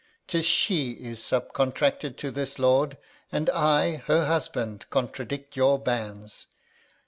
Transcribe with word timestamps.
'Tis 0.25 0.47
she 0.47 0.93
is 0.93 1.19
subcontracted 1.19 2.17
to 2.17 2.31
this 2.31 2.57
lord, 2.57 2.97
And 3.31 3.51
I, 3.51 3.97
her 4.07 4.25
husband, 4.25 4.87
contradict 4.89 5.55
your 5.55 5.77
banes. 5.77 6.47